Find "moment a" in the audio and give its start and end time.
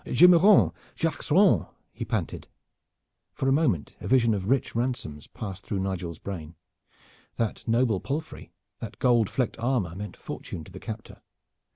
3.53-4.07